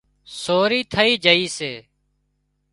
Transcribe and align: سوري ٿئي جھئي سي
سوري 0.41 0.81
ٿئي 0.93 1.11
جھئي 1.23 1.45
سي 1.57 1.71